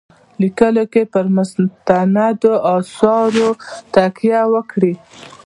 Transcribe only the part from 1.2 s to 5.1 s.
مستندو آثارو تکیه وکړي.